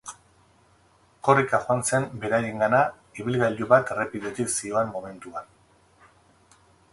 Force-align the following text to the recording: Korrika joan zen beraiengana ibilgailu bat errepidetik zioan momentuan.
Korrika 1.27 1.59
joan 1.65 1.83
zen 1.89 2.07
beraiengana 2.23 2.79
ibilgailu 3.23 3.69
bat 3.75 3.93
errepidetik 3.97 4.51
zioan 4.55 4.91
momentuan. 4.97 5.55